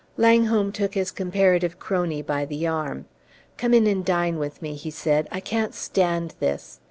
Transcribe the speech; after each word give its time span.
Langholm 0.17 0.71
took 0.71 0.95
his 0.95 1.11
comparative 1.11 1.77
crony 1.77 2.23
by 2.23 2.43
the 2.43 2.65
arm. 2.65 3.05
"Come 3.57 3.71
in 3.71 3.85
and 3.85 4.03
dine 4.03 4.39
with 4.39 4.59
me," 4.59 4.73
he 4.73 4.89
said; 4.89 5.27
"I 5.31 5.41
can't 5.41 5.75
stand 5.75 6.33
this! 6.39 6.79